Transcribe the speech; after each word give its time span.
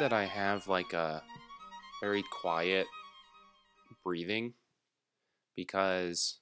That 0.00 0.12
I 0.12 0.26
have 0.26 0.68
like 0.68 0.92
a 0.92 1.22
very 2.00 2.22
quiet 2.40 2.86
breathing 4.04 4.54
because 5.56 6.38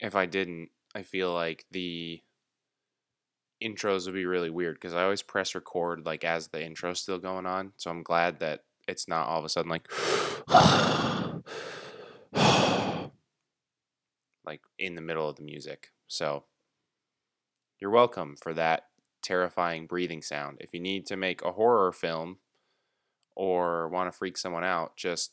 if 0.00 0.14
I 0.14 0.26
didn't, 0.26 0.68
I 0.94 1.02
feel 1.02 1.32
like 1.32 1.64
the 1.70 2.22
intros 3.62 4.04
would 4.04 4.14
be 4.14 4.26
really 4.26 4.50
weird 4.50 4.76
because 4.76 4.92
I 4.92 5.02
always 5.02 5.22
press 5.22 5.54
record 5.54 6.04
like 6.04 6.24
as 6.24 6.48
the 6.48 6.62
intro's 6.62 7.00
still 7.00 7.18
going 7.18 7.46
on. 7.46 7.72
So 7.78 7.90
I'm 7.90 8.02
glad 8.02 8.40
that 8.40 8.64
it's 8.86 9.08
not 9.08 9.28
all 9.28 9.38
of 9.38 9.46
a 9.46 9.48
sudden 9.48 9.70
like 9.70 9.88
like 14.44 14.60
in 14.78 14.94
the 14.94 15.00
middle 15.00 15.26
of 15.28 15.36
the 15.36 15.42
music. 15.42 15.92
So 16.06 16.44
you're 17.80 17.90
welcome 17.90 18.36
for 18.36 18.52
that 18.52 18.88
terrifying 19.22 19.86
breathing 19.86 20.20
sound. 20.20 20.58
If 20.60 20.74
you 20.74 20.80
need 20.80 21.06
to 21.06 21.16
make 21.16 21.42
a 21.42 21.52
horror 21.52 21.90
film 21.90 22.40
or 23.34 23.88
want 23.88 24.10
to 24.10 24.16
freak 24.16 24.36
someone 24.36 24.64
out, 24.64 24.96
just 24.96 25.32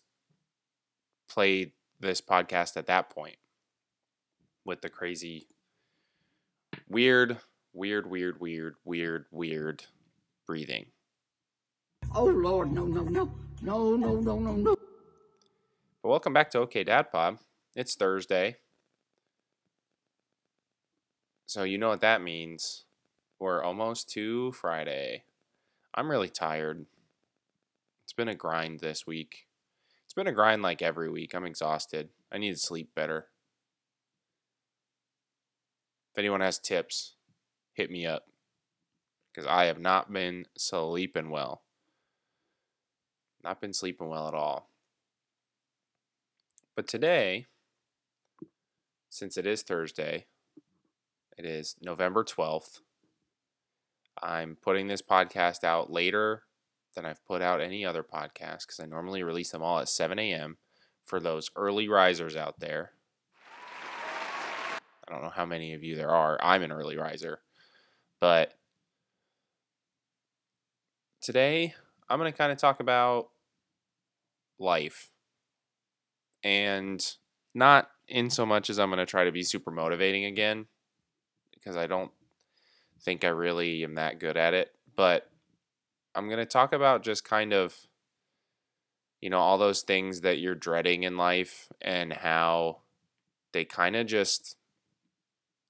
play 1.29 1.73
this 1.99 2.21
podcast 2.21 2.77
at 2.77 2.87
that 2.87 3.09
point 3.09 3.37
with 4.65 4.81
the 4.81 4.89
crazy, 4.89 5.47
weird, 6.89 7.37
weird, 7.73 8.09
weird, 8.09 8.39
weird, 8.39 8.75
weird, 8.83 9.25
weird 9.31 9.83
breathing. 10.45 10.87
Oh 12.13 12.25
Lord, 12.25 12.71
no, 12.71 12.85
no, 12.85 13.03
no, 13.03 13.31
no, 13.61 13.95
no, 13.95 14.19
no, 14.19 14.39
no, 14.39 14.55
no. 14.55 14.75
But 16.01 16.09
welcome 16.09 16.33
back 16.33 16.49
to 16.51 16.59
OK 16.59 16.83
Dad 16.83 17.11
Pod. 17.11 17.37
It's 17.75 17.95
Thursday. 17.95 18.57
So 21.45 21.63
you 21.63 21.77
know 21.77 21.89
what 21.89 22.01
that 22.01 22.21
means. 22.21 22.85
We're 23.39 23.63
almost 23.63 24.09
to 24.11 24.51
Friday. 24.51 25.23
I'm 25.93 26.09
really 26.09 26.29
tired. 26.29 26.85
It's 28.11 28.17
been 28.17 28.27
a 28.27 28.35
grind 28.35 28.81
this 28.81 29.07
week. 29.07 29.47
It's 30.03 30.13
been 30.13 30.27
a 30.27 30.33
grind 30.33 30.61
like 30.61 30.81
every 30.81 31.09
week. 31.09 31.33
I'm 31.33 31.45
exhausted. 31.45 32.09
I 32.29 32.39
need 32.39 32.51
to 32.51 32.59
sleep 32.59 32.89
better. 32.93 33.27
If 36.11 36.19
anyone 36.19 36.41
has 36.41 36.59
tips, 36.59 37.13
hit 37.71 37.89
me 37.89 38.05
up. 38.05 38.25
Because 39.31 39.47
I 39.47 39.63
have 39.67 39.79
not 39.79 40.11
been 40.11 40.45
sleeping 40.57 41.29
well. 41.29 41.61
Not 43.45 43.61
been 43.61 43.71
sleeping 43.71 44.09
well 44.09 44.27
at 44.27 44.33
all. 44.33 44.69
But 46.75 46.89
today, 46.89 47.45
since 49.09 49.37
it 49.37 49.45
is 49.45 49.61
Thursday, 49.61 50.25
it 51.37 51.45
is 51.45 51.77
November 51.81 52.25
12th. 52.25 52.81
I'm 54.21 54.57
putting 54.61 54.87
this 54.87 55.01
podcast 55.01 55.63
out 55.63 55.89
later 55.89 56.43
than 56.95 57.05
I've 57.05 57.25
put 57.25 57.41
out 57.41 57.61
any 57.61 57.85
other 57.85 58.03
podcast 58.03 58.67
because 58.67 58.79
I 58.81 58.85
normally 58.85 59.23
release 59.23 59.51
them 59.51 59.63
all 59.63 59.79
at 59.79 59.89
7 59.89 60.19
a.m. 60.19 60.57
for 61.05 61.19
those 61.19 61.49
early 61.55 61.87
risers 61.87 62.35
out 62.35 62.59
there. 62.59 62.91
I 65.07 65.13
don't 65.13 65.23
know 65.23 65.29
how 65.29 65.45
many 65.45 65.73
of 65.73 65.83
you 65.83 65.95
there 65.95 66.11
are. 66.11 66.37
I'm 66.41 66.61
an 66.61 66.71
early 66.71 66.97
riser. 66.97 67.39
But 68.19 68.53
today, 71.21 71.73
I'm 72.09 72.19
going 72.19 72.31
to 72.31 72.37
kind 72.37 72.51
of 72.51 72.57
talk 72.57 72.79
about 72.79 73.29
life. 74.59 75.11
And 76.43 77.05
not 77.53 77.89
in 78.07 78.29
so 78.29 78.45
much 78.45 78.69
as 78.69 78.79
I'm 78.79 78.89
going 78.89 78.99
to 78.99 79.05
try 79.05 79.25
to 79.25 79.31
be 79.31 79.43
super 79.43 79.71
motivating 79.71 80.25
again, 80.25 80.65
because 81.53 81.77
I 81.77 81.87
don't 81.87 82.11
think 83.01 83.23
I 83.23 83.29
really 83.29 83.83
am 83.83 83.95
that 83.95 84.19
good 84.19 84.37
at 84.37 84.53
it. 84.53 84.71
But 84.95 85.30
I'm 86.13 86.27
going 86.27 86.39
to 86.39 86.45
talk 86.45 86.73
about 86.73 87.03
just 87.03 87.23
kind 87.23 87.53
of, 87.53 87.75
you 89.21 89.29
know, 89.29 89.39
all 89.39 89.57
those 89.57 89.81
things 89.81 90.21
that 90.21 90.39
you're 90.39 90.55
dreading 90.55 91.03
in 91.03 91.15
life 91.15 91.69
and 91.81 92.11
how 92.11 92.79
they 93.53 93.65
kind 93.65 93.95
of 93.95 94.07
just 94.07 94.57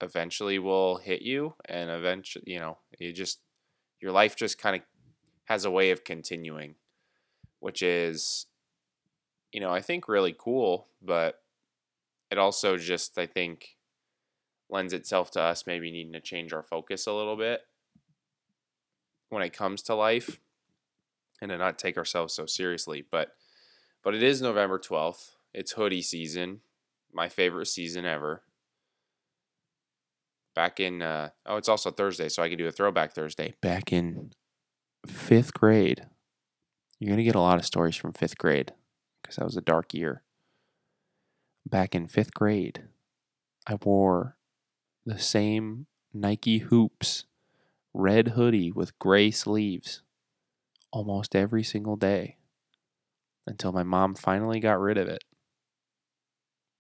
eventually 0.02 0.58
will 0.58 0.98
hit 0.98 1.22
you. 1.22 1.54
And 1.66 1.90
eventually, 1.90 2.46
you 2.48 2.60
know, 2.60 2.78
you 2.98 3.14
just, 3.14 3.40
your 4.00 4.12
life 4.12 4.36
just 4.36 4.58
kind 4.58 4.78
of 4.78 4.82
has 5.46 5.66
a 5.66 5.72
way 5.72 5.92
of 5.92 6.04
continuing, 6.04 6.76
which 7.60 7.84
is, 7.84 8.48
you 9.52 9.60
know, 9.60 9.72
I 9.72 9.82
think 9.82 10.08
really 10.08 10.36
cool, 10.38 10.88
but 11.02 11.42
it 12.32 12.38
also 12.38 12.78
just, 12.78 13.18
I 13.18 13.28
think, 13.28 13.76
lends 14.70 14.94
itself 14.94 15.30
to 15.32 15.42
us 15.42 15.68
maybe 15.68 15.92
needing 15.92 16.14
to 16.14 16.22
change 16.22 16.54
our 16.54 16.64
focus 16.64 17.06
a 17.06 17.14
little 17.14 17.36
bit 17.36 17.62
when 19.32 19.42
it 19.42 19.54
comes 19.54 19.82
to 19.82 19.96
life 19.96 20.40
and 21.42 21.50
to 21.50 21.58
not 21.58 21.80
take 21.80 21.98
ourselves 21.98 22.34
so 22.34 22.46
seriously. 22.46 23.04
But 23.10 23.32
but 24.04 24.14
it 24.14 24.22
is 24.22 24.42
November 24.42 24.78
12th. 24.78 25.32
It's 25.54 25.72
hoodie 25.72 26.02
season. 26.02 26.62
My 27.14 27.30
favorite 27.30 27.68
season 27.68 28.06
ever. 28.06 28.44
Back 30.54 30.80
in 30.80 31.02
uh, 31.02 31.30
oh, 31.46 31.56
it's 31.56 31.70
also 31.70 31.92
Thursday, 31.92 32.30
so 32.30 32.44
I 32.44 32.50
can 32.50 32.58
do 32.58 32.68
a 32.68 32.72
throwback 32.72 33.14
Thursday. 33.14 33.56
Back 33.62 33.92
in 33.92 34.32
fifth 35.08 35.54
grade. 35.54 36.06
You're 37.00 37.10
gonna 37.10 37.24
get 37.24 37.36
a 37.36 37.42
lot 37.42 37.58
of 37.58 37.66
stories 37.66 37.96
from 37.96 38.14
fifth 38.14 38.38
grade 38.38 38.74
because 39.22 39.38
that 39.38 39.46
was 39.46 39.58
a 39.58 39.62
dark 39.62 39.94
year. 39.94 40.24
Back 41.66 41.96
in 41.96 42.08
fifth 42.08 42.34
grade, 42.34 42.84
I 43.66 43.78
wore 43.82 44.36
the 45.06 45.20
same 45.20 45.88
Nike 46.14 46.60
hoops 46.60 47.26
red 47.94 48.30
hoodie 48.30 48.72
with 48.72 48.98
gray 49.00 49.32
sleeves 49.32 50.02
almost 50.92 51.36
every 51.36 51.64
single 51.64 51.96
day 51.96 52.38
until 53.48 53.72
my 53.72 53.84
mom 53.84 54.16
finally 54.16 54.60
got 54.60 54.80
rid 54.80 54.98
of 54.98 55.08
it. 55.08 55.24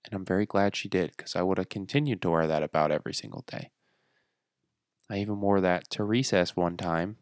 And 0.06 0.14
I'm 0.14 0.26
very 0.26 0.46
glad 0.46 0.76
she 0.76 0.90
did 0.90 1.12
because 1.16 1.36
I 1.36 1.42
would 1.42 1.58
have 1.58 1.70
continued 1.70 2.22
to 2.22 2.30
wear 2.30 2.48
that 2.48 2.64
about 2.64 2.92
every 2.92 3.14
single 3.14 3.44
day. 3.48 3.72
I 5.10 5.18
even 5.18 5.42
wore 5.42 5.62
that 5.62 5.90
to 5.92 6.04
recess 6.04 6.56
one 6.56 6.78
time 6.78 7.18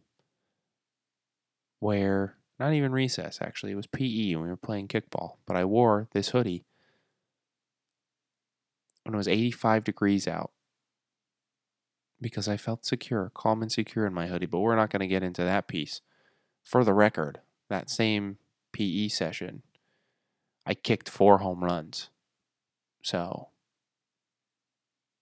where, 1.79 2.37
not 2.59 2.73
even 2.73 2.91
recess 2.91 3.39
actually, 3.41 3.71
it 3.71 3.75
was 3.75 3.87
PE 3.87 4.35
when 4.35 4.43
we 4.43 4.49
were 4.49 4.57
playing 4.57 4.87
kickball, 4.87 5.37
but 5.45 5.55
I 5.55 5.65
wore 5.65 6.07
this 6.13 6.29
hoodie 6.29 6.65
when 9.03 9.15
it 9.15 9.17
was 9.17 9.27
85 9.27 9.83
degrees 9.83 10.27
out 10.27 10.51
because 12.21 12.47
I 12.47 12.57
felt 12.57 12.85
secure, 12.85 13.31
calm 13.33 13.61
and 13.61 13.71
secure 13.71 14.05
in 14.05 14.13
my 14.13 14.27
hoodie. 14.27 14.45
But 14.45 14.59
we're 14.59 14.75
not 14.75 14.89
going 14.89 14.99
to 15.01 15.07
get 15.07 15.23
into 15.23 15.43
that 15.43 15.67
piece. 15.67 16.01
For 16.63 16.83
the 16.83 16.93
record, 16.93 17.39
that 17.69 17.87
mm. 17.87 17.89
same 17.89 18.37
PE 18.73 19.07
session, 19.07 19.63
I 20.65 20.73
kicked 20.73 21.09
four 21.09 21.39
home 21.39 21.63
runs. 21.63 22.09
So, 23.01 23.49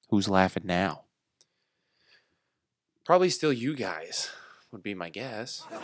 who's 0.10 0.28
laughing 0.28 0.64
now? 0.66 1.04
Probably 3.06 3.30
still 3.30 3.54
you 3.54 3.76
guys, 3.76 4.32
would 4.72 4.84
be 4.84 4.94
my 4.94 5.10
guess. 5.10 5.64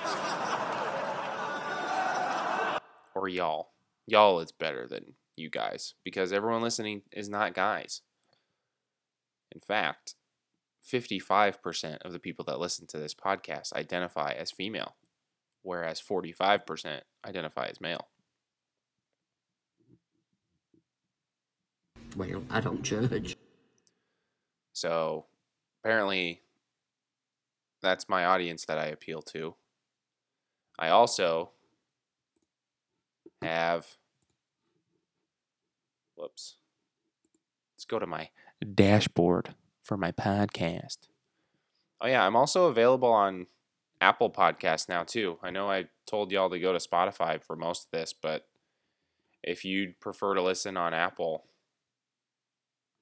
or 3.15 3.29
y'all. 3.29 3.69
Y'all 4.05 4.39
is 4.41 4.51
better 4.51 4.85
than 4.87 5.13
you 5.35 5.49
guys 5.49 5.93
because 6.03 6.33
everyone 6.33 6.61
listening 6.61 7.03
is 7.11 7.29
not 7.29 7.53
guys. 7.53 8.01
In 9.51 9.61
fact, 9.61 10.15
55% 10.83 11.97
of 12.01 12.11
the 12.11 12.19
people 12.19 12.45
that 12.45 12.59
listen 12.59 12.87
to 12.87 12.97
this 12.97 13.13
podcast 13.13 13.73
identify 13.73 14.33
as 14.33 14.51
female, 14.51 14.95
whereas 15.61 16.01
45% 16.01 17.01
identify 17.25 17.67
as 17.67 17.79
male. 17.79 18.07
Well, 22.15 22.43
I 22.49 22.59
don't 22.59 22.83
judge. 22.83 23.37
So 24.73 25.25
apparently, 25.83 26.41
that's 27.81 28.07
my 28.09 28.25
audience 28.25 28.65
that 28.65 28.77
I 28.77 28.87
appeal 28.87 29.21
to. 29.21 29.55
I 30.77 30.89
also 30.89 31.51
have. 33.41 33.87
Whoops. 36.15 36.57
Let's 37.73 37.85
go 37.85 37.99
to 37.99 38.05
my 38.05 38.29
dashboard 38.75 39.55
for 39.83 39.97
my 39.97 40.11
podcast. 40.11 40.97
Oh 42.01 42.07
yeah, 42.07 42.25
I'm 42.25 42.35
also 42.35 42.65
available 42.65 43.11
on 43.11 43.47
Apple 44.01 44.29
Podcasts 44.29 44.89
now 44.89 45.03
too. 45.03 45.37
I 45.43 45.51
know 45.51 45.69
I 45.69 45.85
told 46.05 46.31
y'all 46.31 46.49
to 46.49 46.59
go 46.59 46.73
to 46.73 46.79
Spotify 46.79 47.41
for 47.41 47.55
most 47.55 47.85
of 47.85 47.91
this, 47.91 48.13
but 48.13 48.45
if 49.43 49.63
you'd 49.65 49.99
prefer 49.99 50.33
to 50.35 50.41
listen 50.41 50.77
on 50.77 50.93
Apple, 50.93 51.45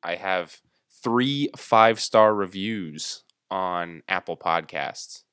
I 0.03 0.15
have 0.15 0.59
three 1.03 1.49
five 1.57 1.99
star 1.99 2.33
reviews 2.35 3.23
on 3.49 4.03
Apple 4.07 4.37
Podcasts. 4.37 5.23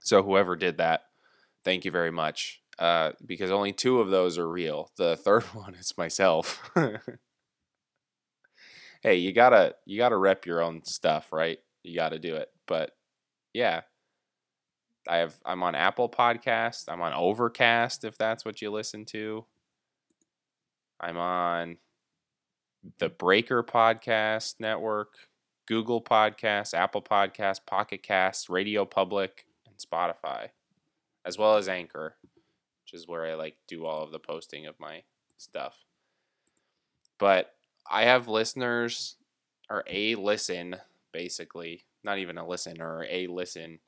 So 0.00 0.22
whoever 0.22 0.56
did 0.56 0.78
that, 0.78 1.02
thank 1.64 1.84
you 1.84 1.90
very 1.90 2.12
much. 2.12 2.62
uh, 2.78 3.12
because 3.24 3.50
only 3.50 3.72
two 3.72 4.00
of 4.00 4.10
those 4.10 4.36
are 4.38 4.48
real. 4.48 4.90
The 4.96 5.16
third 5.16 5.42
one 5.54 5.74
is 5.74 5.96
myself. 5.96 6.70
hey, 9.06 9.14
you 9.14 9.32
gotta 9.32 9.72
you 9.84 9.96
gotta 9.96 10.16
rep 10.16 10.46
your 10.46 10.60
own 10.60 10.82
stuff, 10.82 11.32
right? 11.32 11.60
You 11.84 11.94
gotta 11.94 12.18
do 12.18 12.34
it. 12.34 12.48
But 12.66 12.90
yeah, 13.54 13.82
I 15.06 15.18
have 15.18 15.36
I'm 15.46 15.62
on 15.62 15.76
Apple 15.76 16.08
Podcast. 16.08 16.86
I'm 16.88 17.00
on 17.00 17.12
Overcast 17.12 18.02
if 18.02 18.18
that's 18.18 18.44
what 18.44 18.60
you 18.60 18.72
listen 18.72 19.04
to. 19.06 19.44
I'm 21.00 21.16
on 21.18 21.76
the 22.98 23.08
Breaker 23.08 23.62
Podcast 23.62 24.56
Network, 24.58 25.14
Google 25.68 26.02
Podcasts, 26.02 26.74
Apple 26.74 27.02
Podcasts, 27.02 27.64
Pocket 27.64 28.02
Casts, 28.02 28.50
Radio 28.50 28.84
Public, 28.84 29.46
and 29.68 29.76
Spotify, 29.78 30.48
as 31.24 31.38
well 31.38 31.58
as 31.58 31.68
Anchor, 31.68 32.16
which 32.82 32.92
is 32.92 33.06
where 33.06 33.24
I 33.24 33.34
like 33.34 33.56
do 33.68 33.86
all 33.86 34.02
of 34.02 34.10
the 34.10 34.18
posting 34.18 34.66
of 34.66 34.74
my 34.80 35.02
stuff. 35.38 35.76
But 37.20 37.55
I 37.90 38.04
have 38.04 38.28
listeners 38.28 39.16
or 39.70 39.84
a 39.88 40.14
listen 40.14 40.76
basically, 41.12 41.84
not 42.04 42.18
even 42.18 42.38
a 42.38 42.46
listen 42.46 42.80
or 42.80 43.04
a 43.08 43.26
listen 43.26 43.78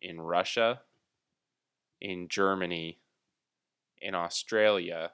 in 0.00 0.20
Russia, 0.20 0.80
in 2.00 2.28
Germany, 2.28 2.98
in 4.00 4.14
Australia, 4.14 5.12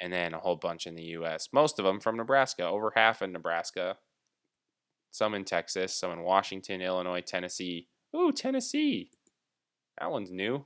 and 0.00 0.12
then 0.12 0.34
a 0.34 0.38
whole 0.38 0.56
bunch 0.56 0.86
in 0.86 0.94
the 0.94 1.02
US. 1.18 1.48
Most 1.52 1.78
of 1.78 1.84
them 1.84 2.00
from 2.00 2.16
Nebraska, 2.16 2.64
over 2.64 2.92
half 2.94 3.22
in 3.22 3.32
Nebraska, 3.32 3.96
some 5.10 5.34
in 5.34 5.44
Texas, 5.44 5.94
some 5.94 6.12
in 6.12 6.22
Washington, 6.22 6.80
Illinois, 6.80 7.22
Tennessee. 7.22 7.88
Ooh, 8.14 8.32
Tennessee. 8.32 9.10
That 9.98 10.10
one's 10.10 10.30
new. 10.30 10.64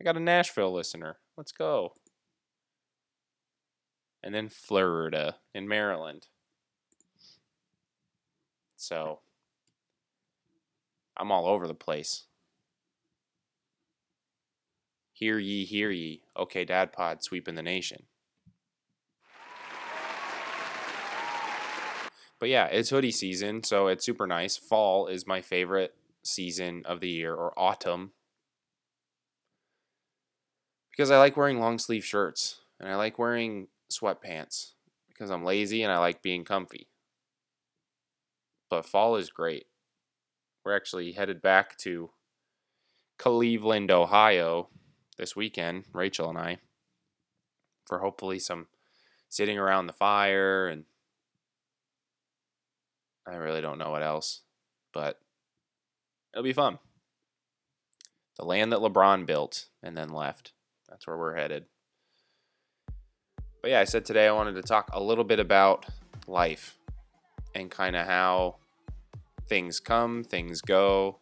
I 0.00 0.04
got 0.04 0.16
a 0.16 0.20
Nashville 0.20 0.72
listener. 0.72 1.18
Let's 1.36 1.52
go. 1.52 1.92
And 4.22 4.34
then 4.34 4.48
Florida 4.48 5.36
in 5.54 5.66
Maryland. 5.66 6.26
So 8.76 9.20
I'm 11.16 11.30
all 11.30 11.46
over 11.46 11.66
the 11.66 11.74
place. 11.74 12.24
Hear 15.12 15.38
ye, 15.38 15.64
hear 15.64 15.90
ye. 15.90 16.22
Okay, 16.36 16.64
Dad 16.64 16.92
Pod 16.92 17.22
sweeping 17.22 17.54
the 17.54 17.62
nation. 17.62 18.04
But 22.38 22.48
yeah, 22.48 22.66
it's 22.66 22.88
hoodie 22.88 23.10
season, 23.10 23.62
so 23.62 23.88
it's 23.88 24.06
super 24.06 24.26
nice. 24.26 24.56
Fall 24.56 25.08
is 25.08 25.26
my 25.26 25.42
favorite 25.42 25.94
season 26.22 26.82
of 26.86 27.00
the 27.00 27.10
year, 27.10 27.34
or 27.34 27.52
autumn. 27.58 28.12
Because 30.90 31.10
I 31.10 31.18
like 31.18 31.36
wearing 31.36 31.60
long 31.60 31.78
sleeve 31.78 32.04
shirts 32.04 32.60
and 32.78 32.88
I 32.88 32.96
like 32.96 33.18
wearing 33.18 33.68
sweatpants 33.90 34.72
because 35.08 35.30
I'm 35.30 35.44
lazy 35.44 35.82
and 35.82 35.92
I 35.92 35.98
like 35.98 36.22
being 36.22 36.44
comfy. 36.44 36.88
But 38.68 38.86
fall 38.86 39.16
is 39.16 39.30
great. 39.30 39.66
We're 40.64 40.76
actually 40.76 41.12
headed 41.12 41.42
back 41.42 41.76
to 41.78 42.10
Cleveland, 43.18 43.90
Ohio 43.90 44.68
this 45.18 45.36
weekend, 45.36 45.84
Rachel 45.92 46.30
and 46.30 46.38
I, 46.38 46.58
for 47.86 47.98
hopefully 47.98 48.38
some 48.38 48.68
sitting 49.28 49.58
around 49.58 49.86
the 49.86 49.92
fire 49.92 50.68
and 50.68 50.84
I 53.26 53.36
really 53.36 53.60
don't 53.60 53.78
know 53.78 53.90
what 53.90 54.02
else, 54.02 54.40
but 54.92 55.20
it'll 56.32 56.42
be 56.44 56.52
fun. 56.52 56.78
The 58.36 58.44
land 58.44 58.72
that 58.72 58.80
LeBron 58.80 59.26
built 59.26 59.68
and 59.82 59.96
then 59.96 60.08
left. 60.08 60.52
That's 60.88 61.06
where 61.06 61.18
we're 61.18 61.36
headed. 61.36 61.66
But 63.62 63.72
yeah, 63.72 63.80
I 63.80 63.84
said 63.84 64.04
today 64.04 64.26
I 64.26 64.32
wanted 64.32 64.54
to 64.54 64.62
talk 64.62 64.90
a 64.92 65.02
little 65.02 65.24
bit 65.24 65.38
about 65.38 65.86
life 66.26 66.78
and 67.54 67.70
kind 67.70 67.96
of 67.96 68.06
how 68.06 68.56
things 69.48 69.80
come, 69.80 70.24
things 70.24 70.60
go. 70.60 71.18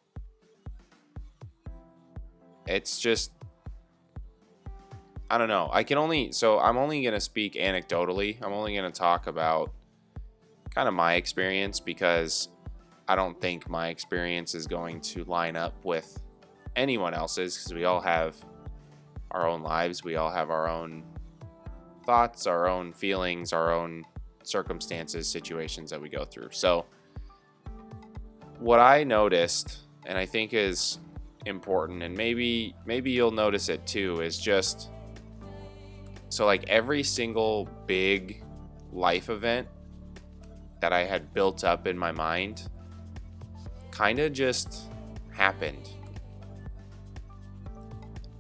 It's 2.66 3.00
just 3.00 3.32
I 5.30 5.36
don't 5.36 5.48
know. 5.48 5.68
I 5.72 5.82
can 5.82 5.98
only 5.98 6.32
so 6.32 6.58
I'm 6.58 6.78
only 6.78 7.02
going 7.02 7.14
to 7.14 7.20
speak 7.20 7.54
anecdotally. 7.54 8.38
I'm 8.42 8.52
only 8.52 8.74
going 8.74 8.90
to 8.90 8.98
talk 8.98 9.26
about 9.26 9.72
kind 10.74 10.88
of 10.88 10.94
my 10.94 11.14
experience 11.14 11.80
because 11.80 12.48
I 13.08 13.16
don't 13.16 13.38
think 13.40 13.68
my 13.68 13.88
experience 13.88 14.54
is 14.54 14.66
going 14.66 15.00
to 15.00 15.24
line 15.24 15.56
up 15.56 15.74
with 15.84 16.22
anyone 16.76 17.14
else's 17.14 17.56
because 17.56 17.74
we 17.74 17.84
all 17.84 18.00
have 18.00 18.36
our 19.32 19.46
own 19.46 19.62
lives, 19.62 20.04
we 20.04 20.16
all 20.16 20.30
have 20.30 20.50
our 20.50 20.68
own 20.68 21.02
thoughts, 22.08 22.46
our 22.46 22.66
own 22.66 22.90
feelings, 22.90 23.52
our 23.52 23.70
own 23.70 24.02
circumstances, 24.42 25.28
situations 25.28 25.90
that 25.90 26.00
we 26.00 26.08
go 26.08 26.24
through. 26.24 26.48
So, 26.52 26.86
what 28.60 28.80
I 28.80 29.04
noticed, 29.04 29.80
and 30.06 30.16
I 30.16 30.24
think 30.24 30.54
is 30.54 31.00
important, 31.44 32.02
and 32.02 32.16
maybe 32.16 32.74
maybe 32.86 33.10
you'll 33.10 33.30
notice 33.30 33.68
it 33.68 33.86
too, 33.86 34.22
is 34.22 34.38
just 34.38 34.88
so 36.30 36.46
like 36.46 36.66
every 36.70 37.02
single 37.02 37.68
big 37.86 38.42
life 38.90 39.28
event 39.28 39.68
that 40.80 40.94
I 40.94 41.04
had 41.04 41.34
built 41.34 41.62
up 41.62 41.86
in 41.86 41.98
my 41.98 42.10
mind 42.10 42.70
kind 43.90 44.18
of 44.18 44.32
just 44.32 44.88
happened. 45.30 45.90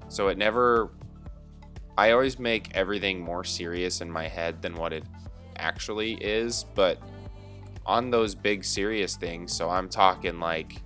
So 0.08 0.28
it 0.28 0.38
never. 0.38 0.88
I 1.98 2.12
always 2.12 2.38
make 2.38 2.70
everything 2.76 3.18
more 3.18 3.42
serious 3.42 4.00
in 4.00 4.08
my 4.08 4.28
head 4.28 4.62
than 4.62 4.76
what 4.76 4.92
it 4.92 5.02
actually 5.56 6.12
is, 6.14 6.64
but 6.76 7.00
on 7.84 8.08
those 8.08 8.36
big 8.36 8.64
serious 8.64 9.16
things, 9.16 9.52
so 9.52 9.68
I'm 9.68 9.88
talking 9.88 10.38
like, 10.38 10.80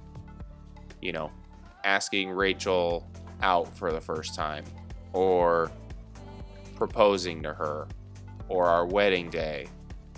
you 1.03 1.13
know, 1.13 1.31
asking 1.85 2.31
Rachel 2.31 3.07
out 3.43 3.77
for 3.77 3.93
the 3.93 4.01
first 4.01 4.35
time, 4.35 4.65
or 5.13 5.71
proposing 6.77 7.43
to 7.43 7.53
her, 7.53 7.89
or 8.49 8.65
our 8.65 8.87
wedding 8.87 9.29
day, 9.29 9.69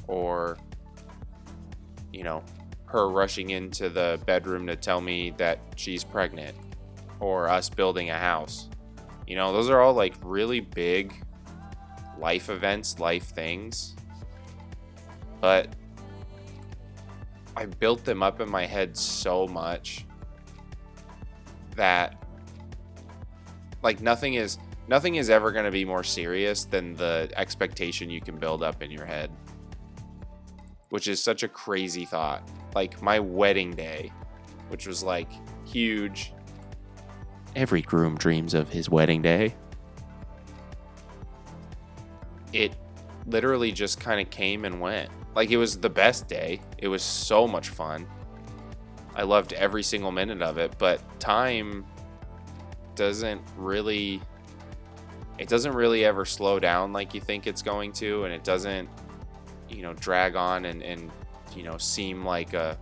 or 0.06 0.56
you 2.12 2.22
know, 2.22 2.44
her 2.84 3.08
rushing 3.08 3.50
into 3.50 3.88
the 3.88 4.20
bedroom 4.26 4.64
to 4.68 4.76
tell 4.76 5.00
me 5.00 5.30
that 5.38 5.58
she's 5.74 6.04
pregnant 6.04 6.56
or 7.18 7.48
us 7.48 7.68
building 7.68 8.10
a 8.10 8.18
house. 8.18 8.68
You 9.26 9.36
know, 9.36 9.52
those 9.52 9.70
are 9.70 9.80
all 9.80 9.94
like 9.94 10.14
really 10.22 10.60
big 10.60 11.14
life 12.18 12.50
events, 12.50 12.98
life 12.98 13.24
things. 13.24 13.96
But 15.40 15.74
I 17.56 17.66
built 17.66 18.04
them 18.04 18.22
up 18.22 18.40
in 18.40 18.50
my 18.50 18.66
head 18.66 18.96
so 18.96 19.46
much 19.46 20.06
that 21.76 22.22
like 23.82 24.00
nothing 24.00 24.34
is 24.34 24.58
nothing 24.88 25.16
is 25.16 25.30
ever 25.30 25.52
going 25.52 25.64
to 25.64 25.70
be 25.70 25.84
more 25.84 26.04
serious 26.04 26.64
than 26.64 26.94
the 26.94 27.30
expectation 27.36 28.10
you 28.10 28.20
can 28.20 28.38
build 28.38 28.62
up 28.62 28.82
in 28.82 28.90
your 28.90 29.04
head 29.04 29.30
which 30.94 31.08
is 31.08 31.20
such 31.20 31.42
a 31.42 31.48
crazy 31.48 32.04
thought. 32.04 32.48
Like 32.72 33.02
my 33.02 33.18
wedding 33.18 33.72
day, 33.72 34.12
which 34.68 34.86
was 34.86 35.02
like 35.02 35.28
huge. 35.66 36.32
Every 37.56 37.82
groom 37.82 38.16
dreams 38.16 38.54
of 38.54 38.68
his 38.68 38.88
wedding 38.88 39.22
day. 39.22 39.54
It 42.52 42.74
literally 43.26 43.72
just 43.72 44.00
kind 44.00 44.20
of 44.20 44.30
came 44.30 44.64
and 44.64 44.80
went. 44.80 45.10
Like 45.34 45.50
it 45.50 45.56
was 45.56 45.78
the 45.78 45.90
best 45.90 46.28
day. 46.28 46.60
It 46.78 46.88
was 46.88 47.02
so 47.02 47.46
much 47.46 47.68
fun. 47.68 48.06
I 49.14 49.22
loved 49.22 49.52
every 49.52 49.82
single 49.82 50.10
minute 50.10 50.42
of 50.42 50.58
it, 50.58 50.76
but 50.78 51.00
time 51.20 51.84
doesn't 52.94 53.42
really 53.56 54.20
it 55.38 55.48
doesn't 55.48 55.72
really 55.72 56.04
ever 56.04 56.24
slow 56.24 56.60
down 56.60 56.92
like 56.92 57.12
you 57.12 57.20
think 57.20 57.46
it's 57.46 57.62
going 57.62 57.90
to 57.90 58.24
and 58.24 58.32
it 58.32 58.44
doesn't 58.44 58.88
you 59.68 59.82
know 59.82 59.92
drag 59.94 60.36
on 60.36 60.66
and 60.66 60.82
and 60.82 61.10
you 61.56 61.62
know 61.64 61.76
seem 61.76 62.24
like 62.24 62.54
a 62.54 62.78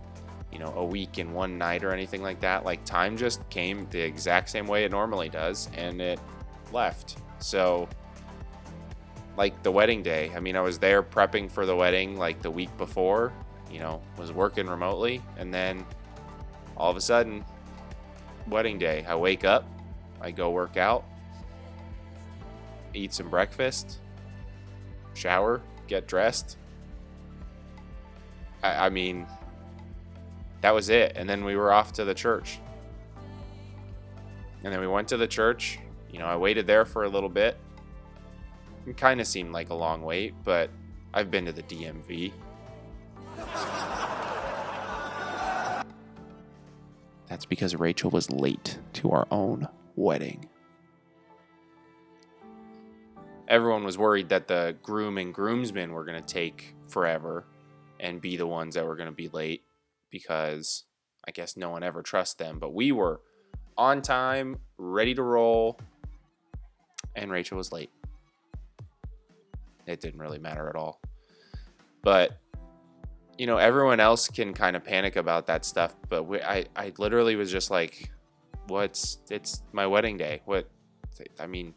you 0.53 0.59
know 0.59 0.73
a 0.77 0.85
week 0.85 1.17
in 1.17 1.33
one 1.33 1.57
night 1.57 1.83
or 1.83 1.91
anything 1.91 2.21
like 2.21 2.39
that 2.39 2.63
like 2.63 2.85
time 2.85 3.17
just 3.17 3.47
came 3.49 3.87
the 3.89 3.99
exact 3.99 4.49
same 4.49 4.67
way 4.67 4.85
it 4.85 4.91
normally 4.91 5.29
does 5.29 5.69
and 5.75 6.01
it 6.01 6.19
left. 6.71 7.17
So 7.39 7.89
like 9.35 9.63
the 9.63 9.71
wedding 9.71 10.03
day 10.03 10.31
i 10.35 10.39
mean 10.39 10.55
i 10.55 10.61
was 10.61 10.77
there 10.77 11.01
prepping 11.01 11.49
for 11.49 11.65
the 11.65 11.75
wedding 11.75 12.15
like 12.15 12.39
the 12.43 12.51
week 12.51 12.69
before 12.77 13.33
you 13.71 13.79
know 13.79 13.99
was 14.15 14.31
working 14.31 14.67
remotely 14.67 15.23
and 15.37 15.51
then 15.51 15.83
all 16.77 16.91
of 16.91 16.97
a 16.97 17.01
sudden 17.01 17.43
wedding 18.47 18.77
day. 18.77 19.03
I 19.07 19.15
wake 19.15 19.43
up 19.43 19.65
i 20.21 20.29
go 20.29 20.51
work 20.51 20.77
out 20.77 21.03
eat 22.93 23.11
some 23.11 23.27
breakfast 23.27 23.97
shower 25.15 25.63
get 25.87 26.07
dressed. 26.07 26.57
I, 28.61 28.87
I 28.87 28.89
mean, 28.89 29.27
that 30.63 30.73
was 30.73 30.89
it. 30.89 31.11
And 31.17 31.29
then 31.29 31.43
we 31.43 31.57
were 31.57 31.73
off 31.73 31.91
to 31.93 32.05
the 32.05 32.13
church. 32.13 32.57
And 34.63 34.73
then 34.73 34.79
we 34.79 34.87
went 34.87 35.09
to 35.09 35.17
the 35.17 35.27
church. 35.27 35.77
you 36.09 36.19
know, 36.19 36.25
I 36.25 36.37
waited 36.37 36.65
there 36.65 36.85
for 36.85 37.03
a 37.03 37.09
little 37.09 37.27
bit. 37.27 37.57
It 38.87 38.95
kind 38.95 39.19
of 39.19 39.27
seemed 39.27 39.51
like 39.51 39.71
a 39.71 39.73
long 39.73 40.03
wait, 40.03 40.33
but 40.45 40.69
I've 41.13 41.29
been 41.29 41.45
to 41.45 41.51
the 41.51 41.63
DMV. 41.63 42.31
That's 47.27 47.45
because 47.45 47.75
Rachel 47.75 48.09
was 48.09 48.31
late 48.31 48.79
to 48.93 49.11
our 49.11 49.27
own 49.31 49.67
wedding. 49.97 50.47
Everyone 53.49 53.83
was 53.83 53.97
worried 53.97 54.29
that 54.29 54.47
the 54.47 54.77
groom 54.81 55.17
and 55.17 55.33
groomsmen 55.33 55.91
were 55.91 56.05
going 56.05 56.23
to 56.23 56.33
take 56.33 56.73
forever 56.87 57.43
and 57.99 58.21
be 58.21 58.37
the 58.37 58.47
ones 58.47 58.75
that 58.75 58.85
were 58.85 58.95
going 58.95 59.09
to 59.09 59.15
be 59.15 59.27
late 59.27 59.63
because 60.13 60.85
I 61.27 61.31
guess 61.31 61.57
no 61.57 61.71
one 61.71 61.83
ever 61.83 62.03
trusts 62.03 62.35
them. 62.35 62.59
But 62.59 62.73
we 62.73 62.93
were 62.93 63.19
on 63.75 64.01
time, 64.01 64.59
ready 64.77 65.15
to 65.15 65.23
roll, 65.23 65.79
and 67.15 67.31
Rachel 67.31 67.57
was 67.57 67.73
late. 67.73 67.89
It 69.87 69.99
didn't 69.99 70.19
really 70.19 70.37
matter 70.37 70.69
at 70.69 70.75
all. 70.75 71.01
But 72.03 72.39
you 73.37 73.47
know, 73.47 73.57
everyone 73.57 73.99
else 73.99 74.27
can 74.27 74.53
kind 74.53 74.75
of 74.75 74.83
panic 74.83 75.15
about 75.15 75.47
that 75.47 75.65
stuff, 75.65 75.95
but 76.07 76.25
we, 76.25 76.39
I, 76.39 76.65
I 76.75 76.93
literally 76.99 77.35
was 77.35 77.51
just 77.51 77.71
like, 77.71 78.11
"What's? 78.67 79.19
It's 79.31 79.63
my 79.73 79.87
wedding 79.87 80.17
day. 80.17 80.43
What? 80.45 80.69
I 81.39 81.47
mean, 81.47 81.73